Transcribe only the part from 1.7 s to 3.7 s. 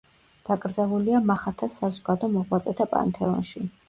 საზოგადო მოღვაწეთა პანთეონში.